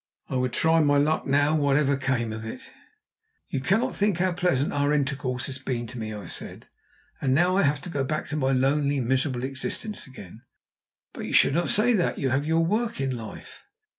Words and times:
I 0.29 0.35
would 0.35 0.53
try 0.53 0.79
my 0.79 0.97
luck 0.97 1.27
now 1.27 1.53
whatever 1.53 1.95
came 1.95 2.33
of 2.33 2.43
it. 2.43 2.61
"You 3.49 3.61
cannot 3.61 3.95
think 3.95 4.17
how 4.17 4.31
pleasant 4.31 4.73
our 4.73 4.93
intercourse 4.93 5.45
has 5.45 5.59
been 5.59 5.85
to 5.85 5.99
me," 5.99 6.11
I 6.11 6.25
said. 6.25 6.65
"And 7.21 7.35
now 7.35 7.55
I 7.55 7.61
have 7.61 7.81
to 7.83 7.89
go 7.89 8.03
back 8.03 8.27
to 8.29 8.35
my 8.35 8.51
lonely, 8.51 8.99
miserable 8.99 9.43
existence 9.43 10.07
again." 10.07 10.41
"But 11.13 11.25
you 11.25 11.33
should 11.33 11.53
not 11.53 11.69
say 11.69 11.93
that; 11.93 12.17
you 12.17 12.31
have 12.31 12.47
your 12.47 12.65
work 12.65 12.99
in 12.99 13.15
life!" 13.15 13.61